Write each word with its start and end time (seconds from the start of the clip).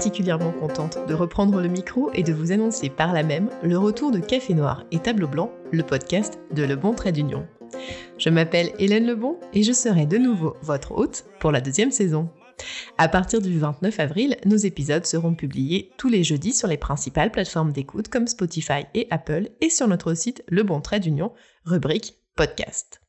particulièrement 0.00 0.52
contente 0.52 0.96
de 1.06 1.12
reprendre 1.12 1.60
le 1.60 1.68
micro 1.68 2.10
et 2.14 2.22
de 2.22 2.32
vous 2.32 2.52
annoncer 2.52 2.88
par 2.88 3.12
là 3.12 3.22
même 3.22 3.50
le 3.62 3.76
retour 3.76 4.10
de 4.10 4.18
Café 4.18 4.54
Noir 4.54 4.86
et 4.92 4.98
Tableau 4.98 5.28
Blanc, 5.28 5.52
le 5.72 5.82
podcast 5.82 6.38
de 6.54 6.62
Le 6.62 6.74
Bon 6.74 6.94
Trait 6.94 7.12
d'Union. 7.12 7.46
Je 8.16 8.30
m'appelle 8.30 8.72
Hélène 8.78 9.06
Lebon 9.06 9.38
et 9.52 9.62
je 9.62 9.74
serai 9.74 10.06
de 10.06 10.16
nouveau 10.16 10.56
votre 10.62 10.92
hôte 10.92 11.26
pour 11.38 11.52
la 11.52 11.60
deuxième 11.60 11.90
saison. 11.90 12.30
À 12.96 13.08
partir 13.08 13.42
du 13.42 13.58
29 13.58 14.00
avril, 14.00 14.38
nos 14.46 14.56
épisodes 14.56 15.04
seront 15.04 15.34
publiés 15.34 15.90
tous 15.98 16.08
les 16.08 16.24
jeudis 16.24 16.54
sur 16.54 16.68
les 16.68 16.78
principales 16.78 17.30
plateformes 17.30 17.72
d'écoute 17.72 18.08
comme 18.08 18.26
Spotify 18.26 18.86
et 18.94 19.06
Apple 19.10 19.50
et 19.60 19.68
sur 19.68 19.86
notre 19.86 20.14
site 20.14 20.42
Le 20.48 20.62
Bon 20.62 20.80
Trait 20.80 21.00
d'Union, 21.00 21.34
rubrique 21.66 22.14
podcast. 22.36 22.99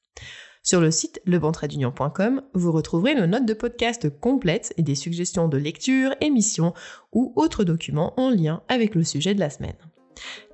Sur 0.64 0.80
le 0.80 0.92
site 0.92 1.22
lebontraitdunion.com, 1.26 2.42
vous 2.54 2.72
retrouverez 2.72 3.16
nos 3.16 3.26
notes 3.26 3.46
de 3.46 3.54
podcast 3.54 4.10
complètes 4.20 4.74
et 4.78 4.84
des 4.84 4.96
suggestions 4.96 5.48
de 5.48 5.58
lecture, 5.58 6.14
émissions 6.22 6.74
ou 7.12 7.34
autres 7.36 7.64
documents 7.64 8.14
en 8.18 8.30
lien 8.30 8.62
avec 8.68 8.94
le 8.94 9.04
sujet 9.04 9.34
de 9.34 9.40
la 9.40 9.50
semaine. 9.50 9.76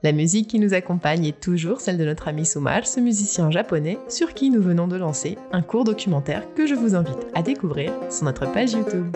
La 0.04 0.14
musique 0.14 0.48
qui 0.48 0.60
nous 0.60 0.74
accompagne 0.74 1.26
est 1.26 1.42
toujours 1.42 1.82
celle 1.82 1.98
de 1.98 2.06
notre 2.06 2.30
ami 2.30 2.46
Sumar, 2.46 2.88
ce 2.88 3.02
musicien 3.02 3.52
japonais 3.52 4.00
sur 4.08 4.34
qui 4.34 4.50
nous 4.50 4.62
venons 4.62 4.88
de 4.88 4.96
lancer 4.96 5.38
un 5.52 5.62
court 5.62 5.84
documentaire 5.84 6.54
que 6.54 6.68
je 6.68 6.76
vous 6.76 6.96
invite 6.96 7.28
à 7.36 7.42
découvrir 7.42 7.92
sur 8.10 8.24
notre 8.24 8.50
page 8.52 8.72
YouTube. 8.74 9.14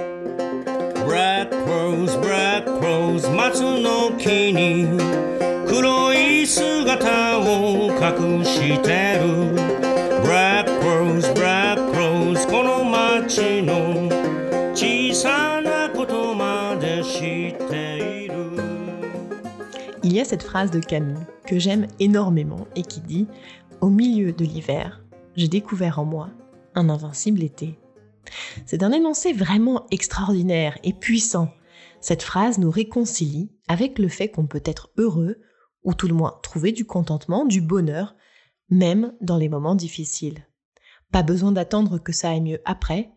Il 20.04 20.14
y 20.14 20.20
a 20.20 20.26
cette 20.26 20.42
phrase 20.42 20.72
de 20.72 20.80
Camus 20.80 21.20
que 21.46 21.60
j'aime 21.60 21.86
énormément 22.00 22.66
et 22.76 22.82
qui 22.82 23.02
dit 23.02 23.28
Au 23.82 23.90
milieu 23.90 24.32
de 24.34 24.44
l'hiver, 24.44 25.04
j'ai 25.36 25.48
découvert 25.48 26.00
en 26.00 26.06
moi 26.06 26.32
un 26.74 26.90
invincible 26.90 27.44
été. 27.44 27.78
C'est 28.66 28.82
un 28.82 28.92
énoncé 28.92 29.32
vraiment 29.32 29.86
extraordinaire 29.92 30.80
et 30.84 30.94
puissant. 30.94 31.50
Cette 32.00 32.24
phrase 32.24 32.58
nous 32.58 32.72
réconcilie 32.72 33.52
avec 33.68 34.00
le 34.00 34.08
fait 34.08 34.30
qu'on 34.30 34.48
peut 34.48 34.64
être 34.66 34.90
heureux, 34.98 35.38
ou 35.84 35.94
tout 35.94 36.08
le 36.08 36.16
moins 36.16 36.40
trouver 36.42 36.72
du 36.72 36.86
contentement, 36.86 37.46
du 37.46 37.62
bonheur, 37.62 38.16
même 38.72 39.14
dans 39.22 39.38
les 39.38 39.50
moments 39.50 39.76
difficiles. 39.76 40.48
Pas 41.12 41.24
besoin 41.24 41.52
d'attendre 41.52 41.98
que 41.98 42.14
ça 42.14 42.30
aille 42.30 42.42
mieux 42.42 42.62
après, 42.66 43.12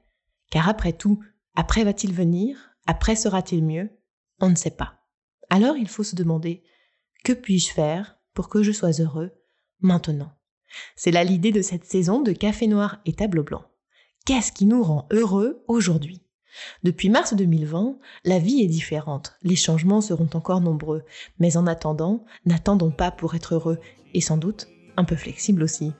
car 0.50 0.68
après 0.68 0.92
tout, 0.92 1.22
après 1.54 1.84
va-t-il 1.84 2.12
venir? 2.12 2.56
Après 2.86 3.16
sera-t-il 3.16 3.64
mieux? 3.64 3.90
On 4.40 4.50
ne 4.50 4.56
sait 4.56 4.70
pas. 4.70 4.94
Alors 5.50 5.76
il 5.76 5.88
faut 5.88 6.02
se 6.02 6.16
demander, 6.16 6.64
que 7.22 7.32
puis-je 7.32 7.72
faire 7.72 8.18
pour 8.34 8.48
que 8.48 8.62
je 8.62 8.72
sois 8.72 9.00
heureux 9.00 9.32
maintenant? 9.80 10.32
C'est 10.96 11.12
là 11.12 11.22
l'idée 11.22 11.52
de 11.52 11.62
cette 11.62 11.84
saison 11.84 12.20
de 12.20 12.32
Café 12.32 12.66
Noir 12.66 13.00
et 13.06 13.12
Tableau 13.12 13.44
Blanc. 13.44 13.64
Qu'est-ce 14.26 14.52
qui 14.52 14.66
nous 14.66 14.82
rend 14.82 15.06
heureux 15.12 15.62
aujourd'hui? 15.68 16.20
Depuis 16.82 17.10
mars 17.10 17.34
2020, 17.34 17.98
la 18.24 18.38
vie 18.38 18.62
est 18.62 18.68
différente, 18.68 19.34
les 19.42 19.56
changements 19.56 20.00
seront 20.00 20.28
encore 20.34 20.60
nombreux, 20.60 21.04
mais 21.38 21.56
en 21.56 21.66
attendant, 21.66 22.24
n'attendons 22.44 22.90
pas 22.90 23.10
pour 23.10 23.34
être 23.34 23.54
heureux, 23.54 23.78
et 24.14 24.20
sans 24.20 24.36
doute 24.36 24.68
un 24.96 25.04
peu 25.04 25.16
flexible 25.16 25.62
aussi. 25.62 25.92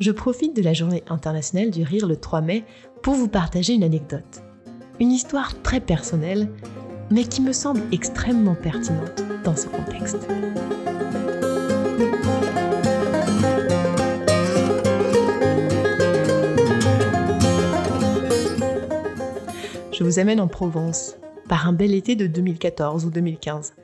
Je 0.00 0.10
profite 0.10 0.56
de 0.56 0.62
la 0.62 0.72
journée 0.72 1.02
internationale 1.08 1.70
du 1.70 1.82
rire 1.82 2.06
le 2.06 2.16
3 2.16 2.40
mai 2.40 2.64
pour 3.02 3.14
vous 3.14 3.28
partager 3.28 3.74
une 3.74 3.84
anecdote. 3.84 4.42
Une 4.98 5.12
histoire 5.12 5.60
très 5.62 5.80
personnelle, 5.80 6.48
mais 7.10 7.24
qui 7.24 7.42
me 7.42 7.52
semble 7.52 7.82
extrêmement 7.92 8.54
pertinente 8.54 9.22
dans 9.44 9.56
ce 9.56 9.68
contexte. 9.68 10.26
Je 19.92 20.04
vous 20.04 20.18
amène 20.18 20.40
en 20.40 20.48
Provence 20.48 21.16
par 21.46 21.68
un 21.68 21.74
bel 21.74 21.92
été 21.92 22.16
de 22.16 22.26
2014 22.26 23.04
ou 23.04 23.10
2015. 23.10 23.74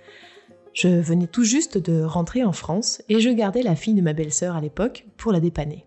Je 0.76 0.88
venais 0.88 1.26
tout 1.26 1.42
juste 1.42 1.78
de 1.78 2.02
rentrer 2.02 2.44
en 2.44 2.52
France 2.52 3.00
et 3.08 3.18
je 3.20 3.30
gardais 3.30 3.62
la 3.62 3.74
fille 3.74 3.94
de 3.94 4.02
ma 4.02 4.12
belle-sœur 4.12 4.56
à 4.56 4.60
l'époque 4.60 5.06
pour 5.16 5.32
la 5.32 5.40
dépanner. 5.40 5.86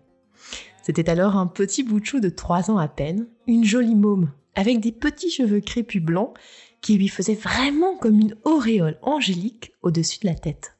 C'était 0.82 1.08
alors 1.08 1.36
un 1.36 1.46
petit 1.46 1.84
bout 1.84 2.00
de 2.00 2.18
de 2.18 2.28
3 2.28 2.72
ans 2.72 2.78
à 2.78 2.88
peine, 2.88 3.28
une 3.46 3.62
jolie 3.62 3.94
môme, 3.94 4.32
avec 4.56 4.80
des 4.80 4.90
petits 4.90 5.30
cheveux 5.30 5.60
crépus 5.60 6.02
blancs 6.02 6.36
qui 6.80 6.98
lui 6.98 7.06
faisaient 7.06 7.36
vraiment 7.36 7.96
comme 7.98 8.18
une 8.18 8.34
auréole 8.42 8.98
angélique 9.02 9.70
au-dessus 9.82 10.18
de 10.18 10.26
la 10.26 10.34
tête. 10.34 10.76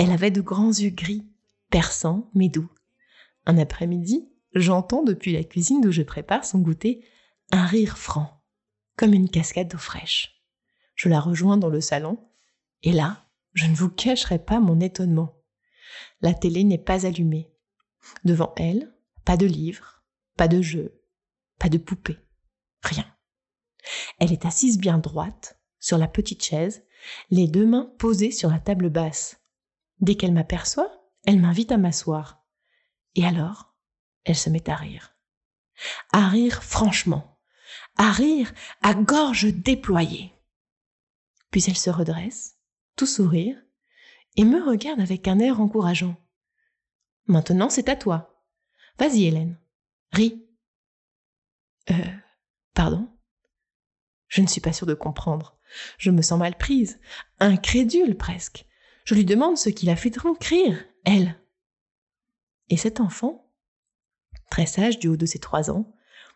Elle 0.00 0.10
avait 0.10 0.32
de 0.32 0.40
grands 0.40 0.72
yeux 0.72 0.90
gris, 0.90 1.24
perçants 1.70 2.28
mais 2.34 2.48
doux. 2.48 2.68
Un 3.46 3.58
après-midi, 3.58 4.28
j'entends 4.54 5.04
depuis 5.04 5.34
la 5.34 5.44
cuisine 5.44 5.80
d'où 5.80 5.92
je 5.92 6.02
prépare 6.02 6.44
son 6.44 6.58
goûter 6.58 7.04
un 7.52 7.64
rire 7.64 7.96
franc, 7.96 8.42
comme 8.96 9.14
une 9.14 9.30
cascade 9.30 9.68
d'eau 9.68 9.78
fraîche. 9.78 10.42
Je 10.96 11.08
la 11.08 11.20
rejoins 11.20 11.58
dans 11.58 11.68
le 11.68 11.80
salon, 11.80 12.18
et 12.82 12.92
là, 12.92 13.26
je 13.54 13.66
ne 13.66 13.74
vous 13.74 13.90
cacherai 13.90 14.38
pas 14.38 14.60
mon 14.60 14.80
étonnement. 14.80 15.36
La 16.20 16.34
télé 16.34 16.64
n'est 16.64 16.78
pas 16.78 17.06
allumée. 17.06 17.52
Devant 18.24 18.54
elle, 18.56 18.94
pas 19.24 19.36
de 19.36 19.46
livres, 19.46 20.02
pas 20.36 20.48
de 20.48 20.62
jeux, 20.62 21.02
pas 21.58 21.68
de 21.68 21.78
poupées, 21.78 22.18
rien. 22.82 23.06
Elle 24.18 24.32
est 24.32 24.46
assise 24.46 24.78
bien 24.78 24.98
droite, 24.98 25.60
sur 25.78 25.98
la 25.98 26.08
petite 26.08 26.42
chaise, 26.42 26.84
les 27.30 27.46
deux 27.48 27.66
mains 27.66 27.92
posées 27.98 28.30
sur 28.30 28.50
la 28.50 28.58
table 28.58 28.90
basse. 28.90 29.40
Dès 30.00 30.14
qu'elle 30.14 30.32
m'aperçoit, 30.32 30.90
elle 31.26 31.40
m'invite 31.40 31.72
à 31.72 31.76
m'asseoir. 31.76 32.44
Et 33.14 33.24
alors, 33.26 33.74
elle 34.24 34.36
se 34.36 34.50
met 34.50 34.68
à 34.68 34.76
rire. 34.76 35.14
À 36.12 36.28
rire 36.28 36.62
franchement, 36.62 37.38
à 37.96 38.12
rire 38.12 38.52
à 38.82 38.94
gorge 38.94 39.52
déployée. 39.52 40.32
Puis 41.50 41.64
elle 41.66 41.76
se 41.76 41.90
redresse, 41.90 42.59
tout 42.96 43.06
sourire, 43.06 43.56
et 44.36 44.44
me 44.44 44.62
regarde 44.62 45.00
avec 45.00 45.28
un 45.28 45.38
air 45.38 45.60
encourageant. 45.60 46.16
Maintenant, 47.26 47.70
c'est 47.70 47.88
à 47.88 47.96
toi. 47.96 48.44
Vas-y, 48.98 49.24
Hélène. 49.24 49.58
Ris. 50.12 50.46
Euh, 51.90 51.94
pardon? 52.74 53.08
Je 54.28 54.40
ne 54.40 54.46
suis 54.46 54.60
pas 54.60 54.72
sûre 54.72 54.86
de 54.86 54.94
comprendre. 54.94 55.58
Je 55.98 56.10
me 56.10 56.22
sens 56.22 56.38
mal 56.38 56.56
prise, 56.56 57.00
incrédule 57.38 58.16
presque. 58.16 58.66
Je 59.04 59.14
lui 59.14 59.24
demande 59.24 59.56
ce 59.56 59.70
qui 59.70 59.86
la 59.86 59.96
fait 59.96 60.10
donc 60.10 60.42
rire, 60.44 60.84
elle. 61.04 61.36
Et 62.68 62.76
cet 62.76 63.00
enfant, 63.00 63.50
très 64.50 64.66
sage 64.66 64.98
du 64.98 65.08
haut 65.08 65.16
de 65.16 65.26
ses 65.26 65.38
trois 65.38 65.70
ans, 65.70 65.92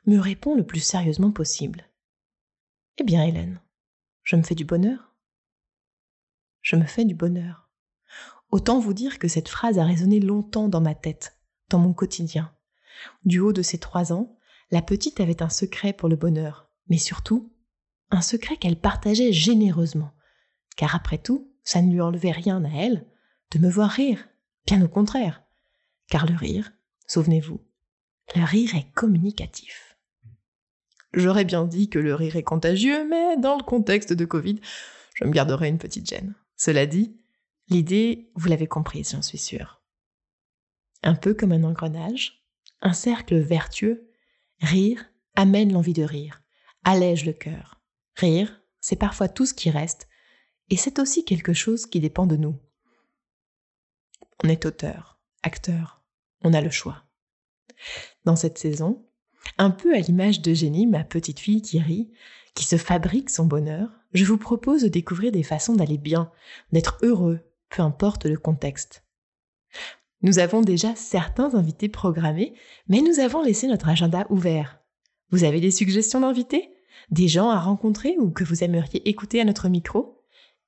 me 0.06 0.18
répond 0.18 0.54
le 0.54 0.66
plus 0.66 0.80
sérieusement 0.80 1.30
possible. 1.30 1.88
Eh 2.98 3.04
bien, 3.04 3.24
Hélène, 3.24 3.60
je 4.22 4.36
me 4.36 4.42
fais 4.42 4.54
du 4.54 4.64
bonheur. 4.64 5.13
Je 6.64 6.76
me 6.76 6.86
fais 6.86 7.04
du 7.04 7.14
bonheur. 7.14 7.68
Autant 8.50 8.78
vous 8.78 8.94
dire 8.94 9.18
que 9.18 9.28
cette 9.28 9.50
phrase 9.50 9.78
a 9.78 9.84
résonné 9.84 10.18
longtemps 10.18 10.68
dans 10.68 10.80
ma 10.80 10.94
tête, 10.94 11.38
dans 11.68 11.78
mon 11.78 11.92
quotidien. 11.92 12.52
Du 13.26 13.38
haut 13.38 13.52
de 13.52 13.60
ses 13.60 13.76
trois 13.76 14.14
ans, 14.14 14.38
la 14.70 14.80
petite 14.80 15.20
avait 15.20 15.42
un 15.42 15.50
secret 15.50 15.92
pour 15.92 16.08
le 16.08 16.16
bonheur, 16.16 16.70
mais 16.88 16.96
surtout 16.96 17.52
un 18.10 18.22
secret 18.22 18.56
qu'elle 18.56 18.80
partageait 18.80 19.30
généreusement, 19.30 20.12
car 20.76 20.94
après 20.94 21.18
tout, 21.18 21.52
ça 21.64 21.82
ne 21.82 21.92
lui 21.92 22.00
enlevait 22.00 22.30
rien 22.30 22.64
à 22.64 22.70
elle 22.70 23.04
de 23.50 23.58
me 23.58 23.68
voir 23.68 23.90
rire, 23.90 24.26
bien 24.66 24.82
au 24.82 24.88
contraire, 24.88 25.42
car 26.08 26.24
le 26.24 26.34
rire, 26.34 26.72
souvenez-vous, 27.06 27.60
le 28.36 28.42
rire 28.42 28.74
est 28.74 28.90
communicatif. 28.94 29.98
J'aurais 31.12 31.44
bien 31.44 31.66
dit 31.66 31.90
que 31.90 31.98
le 31.98 32.14
rire 32.14 32.36
est 32.36 32.42
contagieux, 32.42 33.06
mais 33.06 33.36
dans 33.36 33.56
le 33.56 33.62
contexte 33.62 34.14
de 34.14 34.24
Covid, 34.24 34.60
je 35.14 35.24
me 35.24 35.30
garderai 35.30 35.68
une 35.68 35.78
petite 35.78 36.08
gêne. 36.08 36.34
Cela 36.56 36.86
dit, 36.86 37.16
l'idée, 37.68 38.30
vous 38.34 38.48
l'avez 38.48 38.66
comprise, 38.66 39.12
j'en 39.12 39.22
suis 39.22 39.38
sûre. 39.38 39.82
Un 41.02 41.14
peu 41.14 41.34
comme 41.34 41.52
un 41.52 41.64
engrenage, 41.64 42.44
un 42.80 42.92
cercle 42.92 43.36
vertueux, 43.38 44.10
rire 44.60 45.04
amène 45.34 45.72
l'envie 45.72 45.92
de 45.92 46.02
rire, 46.02 46.42
allège 46.84 47.26
le 47.26 47.32
cœur. 47.32 47.80
Rire, 48.16 48.62
c'est 48.80 48.96
parfois 48.96 49.28
tout 49.28 49.46
ce 49.46 49.54
qui 49.54 49.70
reste, 49.70 50.08
et 50.70 50.76
c'est 50.76 50.98
aussi 50.98 51.24
quelque 51.24 51.52
chose 51.52 51.86
qui 51.86 52.00
dépend 52.00 52.26
de 52.26 52.36
nous. 52.36 52.58
On 54.42 54.48
est 54.48 54.64
auteur, 54.66 55.18
acteur, 55.42 56.02
on 56.42 56.52
a 56.54 56.60
le 56.60 56.70
choix. 56.70 57.04
Dans 58.24 58.36
cette 58.36 58.58
saison, 58.58 59.06
un 59.58 59.70
peu 59.70 59.94
à 59.94 59.98
l'image 59.98 60.40
d'Eugénie, 60.40 60.86
ma 60.86 61.04
petite 61.04 61.40
fille 61.40 61.62
qui 61.62 61.80
rit, 61.80 62.12
qui 62.54 62.64
se 62.64 62.76
fabrique 62.76 63.30
son 63.30 63.46
bonheur, 63.46 63.90
je 64.14 64.24
vous 64.24 64.38
propose 64.38 64.82
de 64.82 64.88
découvrir 64.88 65.32
des 65.32 65.42
façons 65.42 65.74
d'aller 65.74 65.98
bien, 65.98 66.30
d'être 66.72 66.98
heureux, 67.02 67.40
peu 67.68 67.82
importe 67.82 68.26
le 68.26 68.38
contexte. 68.38 69.04
Nous 70.22 70.38
avons 70.38 70.62
déjà 70.62 70.94
certains 70.94 71.54
invités 71.54 71.88
programmés, 71.88 72.54
mais 72.88 73.02
nous 73.02 73.20
avons 73.20 73.42
laissé 73.42 73.66
notre 73.66 73.88
agenda 73.88 74.26
ouvert. 74.30 74.80
Vous 75.30 75.44
avez 75.44 75.60
des 75.60 75.70
suggestions 75.70 76.20
d'invités? 76.20 76.70
Des 77.10 77.28
gens 77.28 77.50
à 77.50 77.58
rencontrer 77.58 78.16
ou 78.18 78.30
que 78.30 78.44
vous 78.44 78.64
aimeriez 78.64 79.06
écouter 79.08 79.40
à 79.40 79.44
notre 79.44 79.68
micro? 79.68 80.22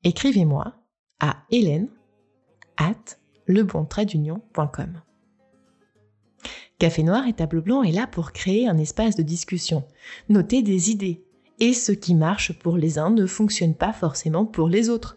Écrivez-moi 0.05 0.75
à 1.21 1.45
hélène 1.51 1.89
at 2.77 3.17
lebontraitdunion.com. 3.47 5.01
Café 6.79 7.03
Noir 7.03 7.27
et 7.27 7.33
Table 7.33 7.63
Blanc 7.63 7.83
est 7.83 7.93
là 7.93 8.07
pour 8.07 8.33
créer 8.33 8.69
un 8.69 8.77
espace 8.77 9.17
de 9.17 9.23
discussion, 9.23 9.85
noter 10.29 10.61
des 10.63 10.91
idées. 10.91 11.26
Et 11.59 11.73
ce 11.73 11.93
qui 11.93 12.15
marche 12.15 12.53
pour 12.53 12.77
les 12.77 12.99
uns 12.99 13.11
ne 13.11 13.27
fonctionne 13.27 13.75
pas 13.75 13.93
forcément 13.93 14.45
pour 14.45 14.69
les 14.69 14.91
autres. 14.91 15.17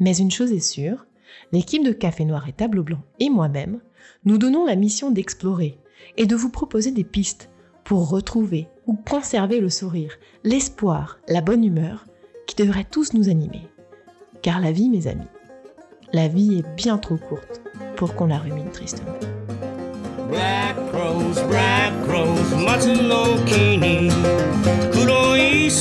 Mais 0.00 0.16
une 0.16 0.30
chose 0.30 0.52
est 0.52 0.60
sûre, 0.60 1.06
l'équipe 1.52 1.84
de 1.84 1.92
Café 1.92 2.24
Noir 2.24 2.48
et 2.48 2.52
Table 2.52 2.82
Blanc 2.82 3.02
et 3.20 3.28
moi-même, 3.28 3.80
nous 4.24 4.38
donnons 4.38 4.64
la 4.64 4.76
mission 4.76 5.10
d'explorer 5.10 5.78
et 6.16 6.26
de 6.26 6.36
vous 6.36 6.50
proposer 6.50 6.92
des 6.92 7.04
pistes 7.04 7.50
pour 7.84 8.08
retrouver 8.08 8.68
ou 8.86 8.94
conserver 8.94 9.60
le 9.60 9.70
sourire, 9.70 10.16
l'espoir, 10.44 11.18
la 11.28 11.40
bonne 11.40 11.64
humeur 11.64 12.06
qui 12.46 12.56
devraient 12.56 12.86
tous 12.90 13.12
nous 13.12 13.28
animer. 13.28 13.68
Car 14.42 14.60
la 14.60 14.72
vie, 14.72 14.88
mes 14.88 15.06
amis, 15.06 15.26
la 16.12 16.28
vie 16.28 16.58
est 16.58 16.76
bien 16.76 16.98
trop 16.98 17.16
courte 17.16 17.60
pour 17.96 18.14
qu'on 18.14 18.26
la 18.26 18.38
rumine 18.38 18.70
tristement. 18.70 19.12
Il 25.66 25.72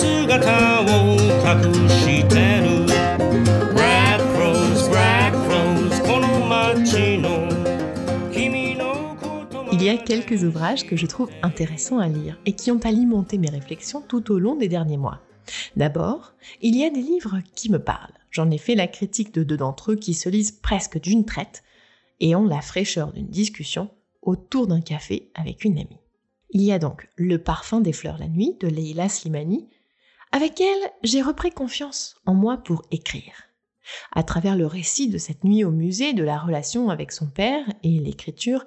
y 9.83 9.89
a 9.89 9.97
quelques 9.97 10.43
ouvrages 10.43 10.87
que 10.87 10.95
je 10.95 11.05
trouve 11.05 11.29
intéressants 11.43 11.99
à 11.99 12.07
lire 12.07 12.39
et 12.47 12.53
qui 12.53 12.71
ont 12.71 12.79
alimenté 12.79 13.37
mes 13.37 13.51
réflexions 13.51 14.01
tout 14.01 14.31
au 14.31 14.39
long 14.39 14.55
des 14.55 14.67
derniers 14.67 14.97
mois. 14.97 15.21
D'abord, 15.75 16.33
il 16.63 16.75
y 16.75 16.83
a 16.83 16.89
des 16.89 17.03
livres 17.03 17.41
qui 17.53 17.71
me 17.71 17.77
parlent. 17.77 18.09
J'en 18.31 18.49
ai 18.49 18.57
fait 18.57 18.73
la 18.73 18.87
critique 18.87 19.35
de 19.35 19.43
deux 19.43 19.57
d'entre 19.57 19.91
eux 19.91 19.97
qui 19.97 20.15
se 20.15 20.29
lisent 20.29 20.53
presque 20.63 20.99
d'une 20.99 21.25
traite 21.25 21.61
et 22.19 22.35
ont 22.35 22.45
la 22.45 22.61
fraîcheur 22.61 23.13
d'une 23.13 23.27
discussion 23.27 23.91
autour 24.23 24.65
d'un 24.65 24.81
café 24.81 25.29
avec 25.35 25.63
une 25.63 25.77
amie. 25.77 25.99
Il 26.49 26.61
y 26.61 26.71
a 26.71 26.79
donc 26.79 27.07
Le 27.17 27.37
parfum 27.37 27.81
des 27.81 27.93
fleurs 27.93 28.17
la 28.17 28.29
nuit 28.29 28.55
de 28.61 28.67
Leila 28.67 29.09
Slimani, 29.09 29.67
avec 30.31 30.59
elle 30.61 30.91
j'ai 31.03 31.21
repris 31.21 31.51
confiance 31.51 32.15
en 32.25 32.33
moi 32.33 32.57
pour 32.57 32.83
écrire. 32.91 33.33
À 34.11 34.23
travers 34.23 34.55
le 34.55 34.65
récit 34.65 35.09
de 35.09 35.17
cette 35.17 35.43
nuit 35.43 35.63
au 35.63 35.71
musée, 35.71 36.13
de 36.13 36.23
la 36.23 36.37
relation 36.37 36.89
avec 36.89 37.11
son 37.11 37.27
père 37.27 37.65
et 37.83 37.99
l'écriture, 37.99 38.65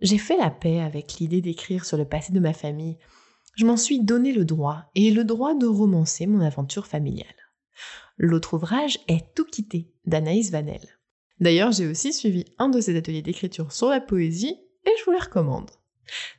j'ai 0.00 0.18
fait 0.18 0.36
la 0.36 0.50
paix 0.50 0.80
avec 0.80 1.14
l'idée 1.14 1.40
d'écrire 1.40 1.84
sur 1.84 1.96
le 1.96 2.04
passé 2.04 2.32
de 2.32 2.40
ma 2.40 2.52
famille. 2.52 2.98
Je 3.56 3.66
m'en 3.66 3.76
suis 3.76 4.00
donné 4.00 4.32
le 4.32 4.44
droit, 4.44 4.84
et 4.94 5.10
le 5.10 5.24
droit 5.24 5.54
de 5.54 5.66
romancer 5.66 6.26
mon 6.26 6.40
aventure 6.40 6.86
familiale. 6.86 7.26
L'autre 8.16 8.54
ouvrage 8.54 8.98
est 9.08 9.34
Tout 9.34 9.44
quitter 9.44 9.92
d'Anaïs 10.04 10.50
Vanel. 10.50 10.80
D'ailleurs, 11.40 11.72
j'ai 11.72 11.86
aussi 11.86 12.12
suivi 12.12 12.44
un 12.58 12.68
de 12.68 12.80
ses 12.80 12.96
ateliers 12.96 13.22
d'écriture 13.22 13.72
sur 13.72 13.88
la 13.88 14.00
poésie 14.00 14.56
et 14.84 14.90
je 14.98 15.04
vous 15.04 15.12
les 15.12 15.18
recommande. 15.18 15.70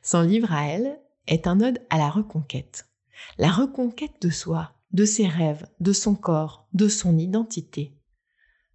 Son 0.02 0.22
livre 0.22 0.52
à 0.52 0.66
elle 0.66 1.00
est 1.26 1.46
un 1.46 1.60
ode 1.60 1.78
à 1.90 1.98
la 1.98 2.10
reconquête. 2.10 2.89
La 3.38 3.50
reconquête 3.50 4.20
de 4.20 4.30
soi, 4.30 4.74
de 4.92 5.04
ses 5.04 5.26
rêves, 5.26 5.66
de 5.80 5.92
son 5.92 6.14
corps, 6.14 6.68
de 6.72 6.88
son 6.88 7.18
identité. 7.18 7.94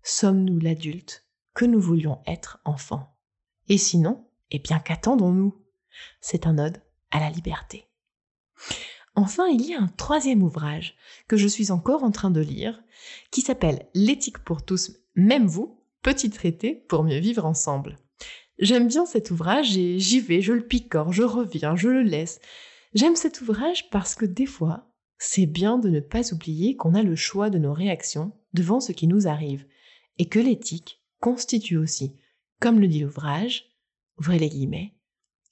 Sommes-nous 0.03 0.59
l'adulte 0.59 1.25
que 1.53 1.65
nous 1.65 1.80
voulions 1.80 2.21
être 2.27 2.59
enfant 2.65 3.18
Et 3.69 3.77
sinon, 3.77 4.27
eh 4.51 4.59
bien 4.59 4.80
qu'attendons-nous? 4.80 5.56
C'est 6.21 6.47
un 6.47 6.57
ode 6.57 6.81
à 7.12 7.19
la 7.19 7.30
liberté. 7.30 7.88
Enfin, 9.15 9.47
il 9.47 9.65
y 9.65 9.74
a 9.74 9.81
un 9.81 9.88
troisième 9.88 10.44
ouvrage 10.44 10.95
que 11.27 11.38
je 11.38 11.48
suis 11.48 11.71
encore 11.71 12.03
en 12.03 12.12
train 12.12 12.31
de 12.31 12.41
lire, 12.41 12.83
qui 13.31 13.41
s'appelle 13.41 13.88
L'éthique 13.94 14.39
pour 14.39 14.65
tous, 14.65 14.91
même 15.15 15.48
vous, 15.48 15.81
petit 16.01 16.30
traité 16.30 16.75
pour 16.75 17.03
mieux 17.03 17.19
vivre 17.19 17.45
ensemble. 17.45 17.98
J'aime 18.59 18.88
bien 18.88 19.06
cet 19.06 19.31
ouvrage 19.31 19.77
et 19.77 20.00
j'y 20.00 20.19
vais, 20.19 20.41
je 20.41 20.53
le 20.53 20.65
picore, 20.65 21.12
je 21.12 21.24
reviens, 21.24 21.75
je 21.75 21.89
le 21.89 22.03
laisse. 22.03 22.39
J'aime 22.95 23.18
cet 23.18 23.42
ouvrage 23.42 23.89
parce 23.89 24.15
que 24.15 24.25
des 24.25 24.45
fois, 24.45 24.89
c'est 25.18 25.45
bien 25.45 25.77
de 25.77 25.89
ne 25.89 26.00
pas 26.00 26.33
oublier 26.33 26.77
qu'on 26.77 26.95
a 26.95 27.03
le 27.03 27.18
choix 27.18 27.50
de 27.50 27.57
nos 27.57 27.74
réactions 27.74 28.31
devant 28.53 28.80
ce 28.80 28.94
qui 28.94 29.06
nous 29.06 29.27
arrive 29.27 29.68
et 30.18 30.30
que 30.30 30.39
l'éthique 30.39 31.03
constitue 31.19 31.75
aussi, 31.75 32.15
comme 32.62 32.80
le 32.80 32.88
dit 32.88 33.01
l'ouvrage, 33.01 33.75
ouvrez 34.18 34.39
les 34.39 34.47
guillemets, 34.47 34.95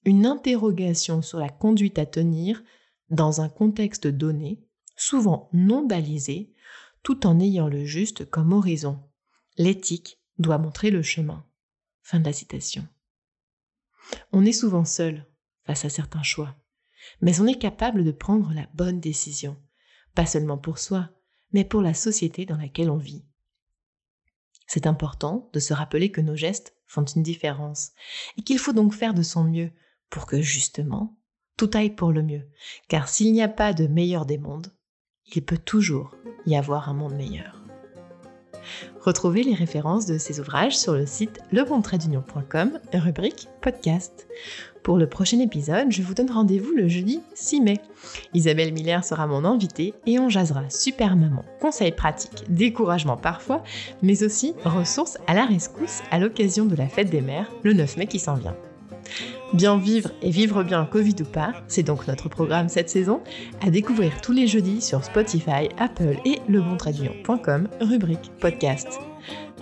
une 0.06 0.25
interrogation 0.25 1.22
sur 1.22 1.38
la 1.38 1.50
conduite 1.50 2.00
à 2.00 2.06
tenir 2.06 2.63
dans 3.10 3.42
un 3.42 3.50
contexte 3.50 4.07
donné, 4.07 4.66
souvent 4.96 5.50
non 5.51 5.86
balisé, 5.86 6.54
tout 7.04 7.28
en 7.28 7.42
ayant 7.42 7.68
le 7.68 7.84
juste 7.84 8.24
comme 8.30 8.54
horizon. 8.54 9.04
L'éthique 9.57 10.18
doit 10.38 10.60
montrer 10.60 10.92
le 10.92 11.01
chemin. 11.01 11.46
Fin 12.04 12.22
de 12.22 12.25
la 12.25 12.34
citation. 12.34 12.88
On 14.31 14.46
est 14.46 14.54
souvent 14.54 14.86
seul 14.86 15.25
face 15.66 15.84
à 15.84 15.89
certains 15.89 16.24
choix, 16.24 16.56
mais 17.21 17.39
on 17.39 17.47
est 17.47 17.59
capable 17.59 18.03
de 18.03 18.11
prendre 18.11 18.53
la 18.53 18.67
bonne 18.73 19.00
décision, 19.00 19.57
pas 20.15 20.25
seulement 20.25 20.57
pour 20.57 20.79
soi, 20.79 21.09
mais 21.51 21.63
pour 21.63 21.81
la 21.81 21.94
société 21.94 22.45
dans 22.45 22.57
laquelle 22.57 22.89
on 22.89 22.97
vit. 22.97 23.25
C'est 24.67 24.88
important 24.88 25.50
de 25.53 25.59
se 25.59 25.73
rappeler 25.73 26.11
que 26.11 26.21
nos 26.21 26.35
gestes 26.35 26.75
font 26.88 27.05
une 27.05 27.23
différence 27.23 27.91
et 28.38 28.41
qu'il 28.41 28.59
faut 28.59 28.73
donc 28.73 28.94
faire 28.94 29.13
de 29.13 29.23
son 29.23 29.44
mieux 29.44 29.71
pour 30.09 30.25
que 30.25 30.41
justement 30.41 31.17
tout 31.57 31.69
aille 31.73 31.95
pour 31.95 32.11
le 32.11 32.23
mieux, 32.23 32.50
car 32.88 33.07
s'il 33.07 33.33
n'y 33.33 33.44
a 33.44 33.47
pas 33.47 33.73
de 33.73 33.88
meilleur 33.88 34.25
des 34.25 34.38
mondes, 34.38 34.73
il 35.35 35.44
peut 35.44 35.57
toujours 35.57 36.15
y 36.45 36.55
avoir 36.55 36.89
un 36.89 36.94
monde 36.94 37.15
meilleur. 37.15 37.62
Retrouvez 39.01 39.44
les 39.44 39.54
références 39.54 40.06
de 40.06 40.18
ces 40.18 40.39
ouvrages 40.39 40.77
sur 40.77 40.94
le 40.94 41.06
site 41.06 41.39
lebontraitdunion.com, 41.51 42.80
rubrique 42.94 43.48
podcast. 43.62 44.27
Pour 44.83 44.98
le 44.98 45.07
prochain 45.07 45.39
épisode, 45.39 45.92
je 45.92 46.01
vous 46.01 46.13
donne 46.13 46.30
rendez-vous 46.30 46.74
le 46.74 46.89
jeudi 46.89 47.21
6 47.36 47.62
mai. 47.62 47.80
Isabelle 48.33 48.74
Miller 48.74 49.04
sera 49.06 49.27
mon 49.27 49.45
invitée 49.45 49.94
et 50.06 50.19
on 50.19 50.27
jasera 50.27 50.69
super 50.69 51.15
maman, 51.15 51.45
conseils 51.62 51.94
pratiques, 51.94 52.44
découragement 52.50 53.15
parfois, 53.15 53.63
mais 54.01 54.24
aussi 54.24 54.54
ressources 54.65 55.18
à 55.25 55.33
la 55.33 55.45
rescousse 55.45 56.01
à 56.12 56.19
l'occasion 56.19 56.65
de 56.65 56.75
la 56.75 56.88
fête 56.88 57.10
des 57.10 57.21
mères 57.21 57.50
le 57.63 57.74
9 57.74 57.95
mai 57.98 58.07
qui 58.07 58.19
s'en 58.19 58.36
vient. 58.36 58.56
Bien 59.53 59.77
vivre 59.77 60.09
et 60.23 60.31
vivre 60.31 60.63
bien 60.63 60.83
Covid 60.85 61.15
ou 61.22 61.25
pas, 61.25 61.53
c'est 61.67 61.83
donc 61.83 62.07
notre 62.07 62.27
programme 62.27 62.69
cette 62.69 62.89
saison, 62.89 63.22
à 63.62 63.69
découvrir 63.69 64.19
tous 64.19 64.31
les 64.31 64.48
jeudis 64.48 64.81
sur 64.81 65.03
Spotify, 65.03 65.69
Apple 65.77 66.17
et 66.25 66.39
lebontraduillon.com, 66.50 67.67
rubrique 67.79 68.31
podcast. 68.39 69.00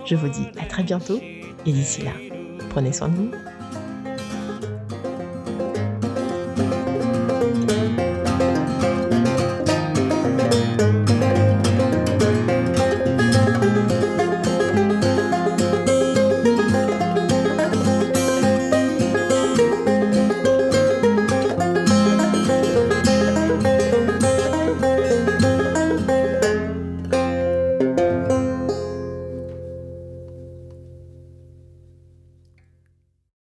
Je 0.06 0.16
vous 0.16 0.28
dis 0.28 0.46
à 0.58 0.64
très 0.64 0.82
bientôt 0.82 1.20
et 1.66 1.72
d'ici 1.72 2.02
là, 2.02 2.12
prenez 2.70 2.92
soin 2.92 3.08
de 3.08 3.16
vous. 3.16 3.30